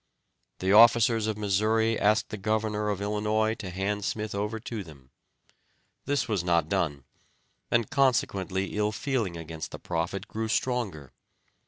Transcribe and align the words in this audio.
The 0.57 0.73
officers 0.73 1.27
of 1.27 1.37
Missouri 1.37 1.99
asked 1.99 2.29
the 2.29 2.37
governor 2.37 2.89
of 2.89 3.03
Illinois 3.03 3.53
to 3.59 3.69
hand 3.69 4.03
Smith 4.03 4.33
over 4.33 4.59
to 4.61 4.83
them. 4.83 5.11
This 6.05 6.27
was 6.27 6.43
not 6.43 6.67
done, 6.69 7.03
and 7.69 7.87
consequently 7.87 8.75
ill 8.75 8.91
feeling 8.91 9.37
against 9.37 9.69
the 9.69 9.77
prophet 9.77 10.27
grew 10.27 10.47
stronger. 10.47 11.13